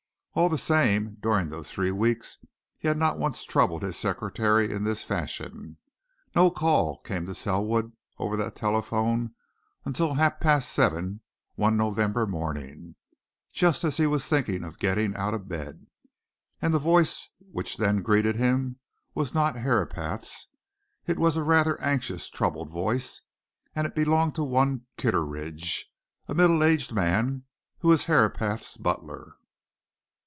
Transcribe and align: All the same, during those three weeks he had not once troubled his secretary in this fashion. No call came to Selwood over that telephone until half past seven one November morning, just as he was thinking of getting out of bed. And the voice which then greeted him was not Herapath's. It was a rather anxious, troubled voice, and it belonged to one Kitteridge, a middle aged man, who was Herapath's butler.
All 0.33 0.47
the 0.47 0.57
same, 0.57 1.17
during 1.21 1.49
those 1.49 1.69
three 1.69 1.91
weeks 1.91 2.37
he 2.77 2.87
had 2.87 2.95
not 2.95 3.19
once 3.19 3.43
troubled 3.43 3.83
his 3.83 3.97
secretary 3.97 4.71
in 4.71 4.85
this 4.85 5.03
fashion. 5.03 5.75
No 6.33 6.49
call 6.49 6.99
came 6.99 7.25
to 7.25 7.35
Selwood 7.35 7.91
over 8.17 8.37
that 8.37 8.55
telephone 8.55 9.35
until 9.83 10.13
half 10.13 10.39
past 10.39 10.71
seven 10.71 11.19
one 11.55 11.75
November 11.75 12.25
morning, 12.25 12.95
just 13.51 13.83
as 13.83 13.97
he 13.97 14.07
was 14.07 14.25
thinking 14.25 14.63
of 14.63 14.79
getting 14.79 15.13
out 15.17 15.33
of 15.33 15.49
bed. 15.49 15.87
And 16.61 16.73
the 16.73 16.79
voice 16.79 17.27
which 17.51 17.75
then 17.75 18.01
greeted 18.01 18.37
him 18.37 18.79
was 19.13 19.33
not 19.33 19.57
Herapath's. 19.57 20.47
It 21.07 21.19
was 21.19 21.35
a 21.35 21.43
rather 21.43 21.77
anxious, 21.81 22.29
troubled 22.29 22.69
voice, 22.69 23.19
and 23.75 23.85
it 23.85 23.95
belonged 23.95 24.35
to 24.35 24.45
one 24.45 24.85
Kitteridge, 24.95 25.91
a 26.29 26.33
middle 26.33 26.63
aged 26.63 26.93
man, 26.93 27.43
who 27.79 27.89
was 27.89 28.05
Herapath's 28.05 28.77
butler. 28.77 29.35